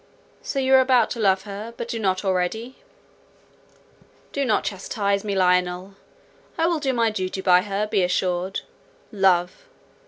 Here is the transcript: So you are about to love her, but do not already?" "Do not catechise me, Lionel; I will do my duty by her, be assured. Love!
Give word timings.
So 0.41 0.57
you 0.57 0.73
are 0.73 0.79
about 0.79 1.11
to 1.11 1.19
love 1.19 1.43
her, 1.43 1.75
but 1.77 1.87
do 1.89 1.99
not 1.99 2.25
already?" 2.25 2.77
"Do 4.31 4.43
not 4.45 4.63
catechise 4.63 5.23
me, 5.23 5.35
Lionel; 5.35 5.93
I 6.57 6.65
will 6.65 6.79
do 6.79 6.91
my 6.91 7.11
duty 7.11 7.41
by 7.41 7.61
her, 7.61 7.85
be 7.85 8.01
assured. 8.01 8.61
Love! 9.11 9.67